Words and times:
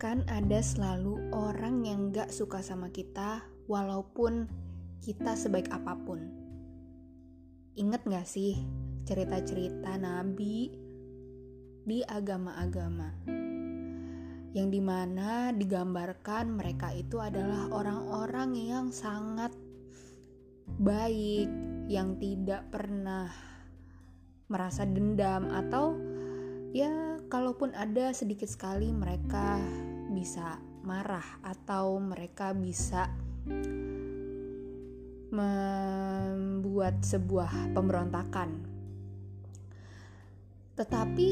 akan 0.00 0.24
ada 0.32 0.64
selalu 0.64 1.28
orang 1.28 1.84
yang 1.84 2.08
gak 2.08 2.32
suka 2.32 2.64
sama 2.64 2.88
kita, 2.88 3.44
walaupun 3.68 4.48
kita 5.04 5.36
sebaik 5.36 5.68
apa 5.68 5.92
pun. 5.92 6.24
Ingat 7.76 8.08
gak 8.08 8.24
sih 8.24 8.56
cerita-cerita 9.04 10.00
Nabi 10.00 10.72
di 11.84 12.00
agama-agama? 12.00 13.12
Yang 14.56 14.68
di 14.72 14.80
mana 14.80 15.52
digambarkan 15.52 16.48
mereka 16.48 16.96
itu 16.96 17.20
adalah 17.20 17.68
orang-orang 17.68 18.56
yang 18.56 18.88
sangat 18.96 19.52
baik, 20.80 21.52
yang 21.92 22.16
tidak 22.16 22.72
pernah 22.72 23.28
merasa 24.48 24.88
dendam 24.88 25.44
atau 25.52 25.92
ya 26.72 27.20
kalaupun 27.28 27.76
ada 27.76 28.16
sedikit 28.16 28.48
sekali 28.48 28.88
mereka 28.96 29.60
bisa 30.10 30.58
marah 30.82 31.24
atau 31.46 31.96
mereka 32.02 32.50
bisa 32.50 33.06
membuat 35.30 37.00
sebuah 37.06 37.70
pemberontakan. 37.72 38.66
Tetapi 40.74 41.28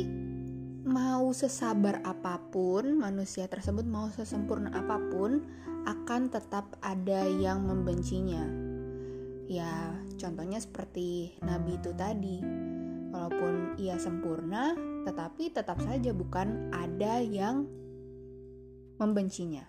mau 0.88 1.34
sesabar 1.34 2.00
apa 2.06 2.38
pun 2.54 2.96
manusia 2.96 3.50
tersebut 3.50 3.84
mau 3.84 4.08
sesempurna 4.14 4.70
apa 4.72 4.96
pun 5.10 5.42
akan 5.84 6.30
tetap 6.30 6.78
ada 6.80 7.26
yang 7.26 7.66
membencinya. 7.66 8.44
Ya, 9.48 9.96
contohnya 10.20 10.60
seperti 10.60 11.40
nabi 11.40 11.80
itu 11.80 11.90
tadi. 11.96 12.44
Walaupun 13.08 13.80
ia 13.80 13.96
sempurna, 13.96 14.76
tetapi 15.08 15.48
tetap 15.48 15.80
saja 15.80 16.12
bukan 16.12 16.68
ada 16.76 17.24
yang 17.24 17.64
membencinya. 18.98 19.64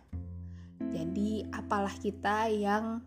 Jadi, 0.90 1.46
apalah 1.54 1.94
kita 1.96 2.50
yang 2.50 3.06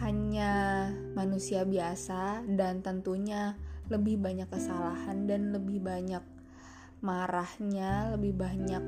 hanya 0.00 0.88
manusia 1.12 1.66
biasa 1.66 2.46
dan 2.56 2.80
tentunya 2.80 3.58
lebih 3.92 4.16
banyak 4.16 4.48
kesalahan 4.48 5.28
dan 5.28 5.52
lebih 5.52 5.82
banyak 5.82 6.24
marahnya, 7.04 8.14
lebih 8.16 8.32
banyak 8.38 8.84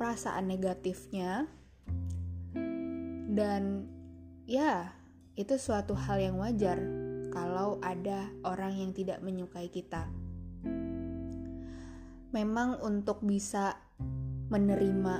perasaan 0.00 0.48
negatifnya. 0.48 1.50
Dan 3.36 3.84
ya, 4.48 4.96
itu 5.36 5.60
suatu 5.60 5.92
hal 5.92 6.22
yang 6.22 6.40
wajar 6.40 6.80
kalau 7.34 7.76
ada 7.84 8.32
orang 8.48 8.80
yang 8.80 8.96
tidak 8.96 9.20
menyukai 9.20 9.68
kita 9.68 10.08
memang 12.36 12.76
untuk 12.84 13.24
bisa 13.24 13.85
menerima 14.46 15.14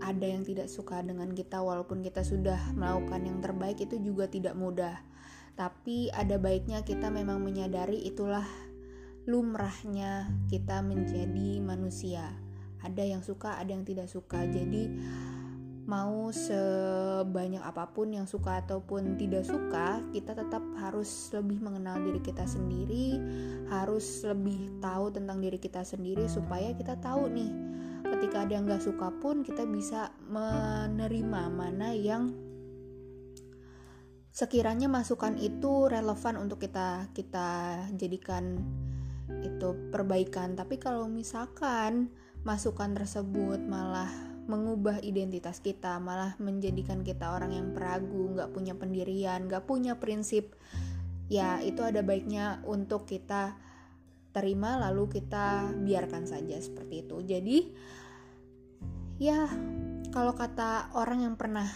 ada 0.00 0.26
yang 0.26 0.42
tidak 0.42 0.72
suka 0.72 1.04
dengan 1.04 1.30
kita 1.36 1.60
walaupun 1.60 2.00
kita 2.00 2.24
sudah 2.24 2.72
melakukan 2.72 3.20
yang 3.28 3.38
terbaik 3.44 3.78
itu 3.84 4.00
juga 4.00 4.26
tidak 4.26 4.56
mudah. 4.56 4.96
Tapi 5.54 6.08
ada 6.08 6.40
baiknya 6.40 6.80
kita 6.80 7.12
memang 7.12 7.44
menyadari 7.44 8.00
itulah 8.08 8.44
lumrahnya 9.28 10.32
kita 10.48 10.80
menjadi 10.80 11.60
manusia. 11.60 12.32
Ada 12.80 13.04
yang 13.04 13.20
suka, 13.20 13.60
ada 13.60 13.68
yang 13.76 13.84
tidak 13.84 14.08
suka. 14.08 14.40
Jadi 14.48 14.88
mau 15.84 16.32
sebanyak 16.32 17.60
apa 17.60 17.92
pun 17.92 18.14
yang 18.14 18.24
suka 18.24 18.64
ataupun 18.64 19.20
tidak 19.20 19.44
suka, 19.44 20.00
kita 20.16 20.32
tetap 20.32 20.64
harus 20.80 21.28
lebih 21.36 21.60
mengenal 21.60 22.00
diri 22.00 22.24
kita 22.24 22.48
sendiri, 22.48 23.20
harus 23.68 24.24
lebih 24.24 24.80
tahu 24.80 25.12
tentang 25.12 25.44
diri 25.44 25.60
kita 25.60 25.84
sendiri 25.84 26.24
supaya 26.24 26.72
kita 26.72 26.96
tahu 26.96 27.28
nih 27.28 27.52
ketika 28.20 28.44
ada 28.44 28.52
yang 28.52 28.68
gak 28.68 28.84
suka 28.84 29.08
pun 29.16 29.40
kita 29.40 29.64
bisa 29.64 30.12
menerima 30.28 31.48
mana 31.48 31.96
yang 31.96 32.36
sekiranya 34.28 34.92
masukan 34.92 35.40
itu 35.40 35.88
relevan 35.88 36.36
untuk 36.36 36.60
kita 36.60 37.08
kita 37.16 37.80
jadikan 37.96 38.60
itu 39.40 39.72
perbaikan 39.88 40.52
tapi 40.52 40.76
kalau 40.76 41.08
misalkan 41.08 42.12
masukan 42.44 42.92
tersebut 42.92 43.56
malah 43.64 44.12
mengubah 44.44 45.00
identitas 45.00 45.62
kita, 45.62 46.02
malah 46.02 46.34
menjadikan 46.42 47.06
kita 47.06 47.30
orang 47.30 47.54
yang 47.54 47.70
peragu, 47.70 48.34
nggak 48.34 48.50
punya 48.50 48.74
pendirian, 48.74 49.46
nggak 49.46 49.62
punya 49.62 49.94
prinsip. 50.02 50.58
Ya, 51.30 51.62
itu 51.62 51.86
ada 51.86 52.02
baiknya 52.02 52.58
untuk 52.66 53.06
kita 53.06 53.54
terima 54.34 54.74
lalu 54.82 55.22
kita 55.22 55.70
biarkan 55.86 56.26
saja 56.26 56.58
seperti 56.58 57.06
itu. 57.06 57.22
Jadi, 57.22 57.58
ya 59.20 59.46
kalau 60.10 60.32
kata 60.32 60.96
orang 60.96 61.28
yang 61.28 61.36
pernah 61.36 61.68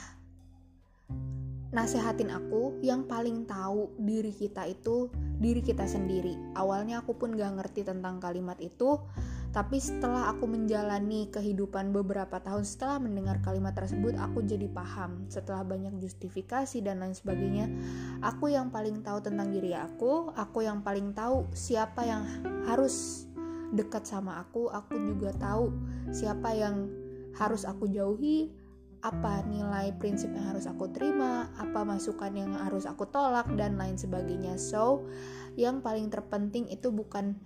nasehatin 1.74 2.30
aku, 2.30 2.78
yang 2.80 3.04
paling 3.04 3.44
tahu 3.50 3.92
diri 3.98 4.30
kita 4.30 4.64
itu 4.64 5.10
diri 5.42 5.58
kita 5.58 5.84
sendiri. 5.84 6.38
Awalnya 6.54 7.02
aku 7.02 7.18
pun 7.18 7.34
gak 7.34 7.58
ngerti 7.58 7.82
tentang 7.82 8.22
kalimat 8.22 8.54
itu, 8.62 9.02
tapi 9.50 9.82
setelah 9.82 10.30
aku 10.30 10.46
menjalani 10.46 11.28
kehidupan 11.34 11.90
beberapa 11.90 12.38
tahun 12.38 12.62
setelah 12.62 13.02
mendengar 13.02 13.42
kalimat 13.42 13.74
tersebut, 13.74 14.14
aku 14.14 14.46
jadi 14.46 14.70
paham. 14.70 15.26
Setelah 15.26 15.66
banyak 15.66 15.98
justifikasi 15.98 16.78
dan 16.78 17.02
lain 17.02 17.14
sebagainya, 17.18 17.66
aku 18.22 18.54
yang 18.54 18.70
paling 18.70 19.02
tahu 19.02 19.18
tentang 19.20 19.50
diri 19.50 19.74
aku, 19.74 20.30
aku 20.32 20.62
yang 20.62 20.80
paling 20.80 21.10
tahu 21.10 21.50
siapa 21.50 22.06
yang 22.06 22.22
harus 22.70 23.26
dekat 23.74 24.06
sama 24.06 24.46
aku, 24.46 24.70
aku 24.70 24.94
juga 25.10 25.34
tahu 25.34 25.74
siapa 26.14 26.54
yang 26.54 27.03
harus 27.38 27.66
aku 27.66 27.90
jauhi, 27.90 28.50
apa 29.04 29.44
nilai 29.44 29.92
prinsip 30.00 30.32
yang 30.32 30.56
harus 30.56 30.64
aku 30.64 30.88
terima, 30.88 31.52
apa 31.60 31.84
masukan 31.84 32.32
yang 32.32 32.56
harus 32.56 32.88
aku 32.88 33.04
tolak, 33.10 33.46
dan 33.54 33.76
lain 33.76 34.00
sebagainya. 34.00 34.56
So, 34.56 35.04
yang 35.60 35.84
paling 35.84 36.08
terpenting 36.08 36.70
itu 36.72 36.88
bukan 36.88 37.36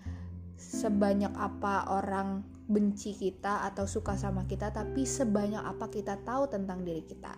sebanyak 0.59 1.35
apa 1.35 1.91
orang 1.91 2.47
benci 2.69 3.17
kita 3.17 3.67
atau 3.67 3.89
suka 3.89 4.15
sama 4.15 4.45
kita, 4.47 4.71
tapi 4.71 5.03
sebanyak 5.03 5.63
apa 5.65 5.91
kita 5.91 6.21
tahu 6.23 6.47
tentang 6.47 6.85
diri 6.87 7.03
kita. 7.03 7.35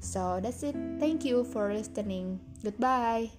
So 0.00 0.38
that's 0.38 0.62
it. 0.62 0.78
Thank 1.02 1.26
you 1.26 1.42
for 1.42 1.74
listening. 1.74 2.38
Goodbye. 2.62 3.34